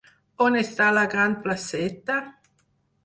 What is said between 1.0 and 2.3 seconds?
gran placeta?